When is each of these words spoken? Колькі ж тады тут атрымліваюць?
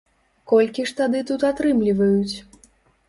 Колькі 0.53 0.85
ж 0.91 0.95
тады 1.01 1.21
тут 1.33 1.45
атрымліваюць? 1.53 2.35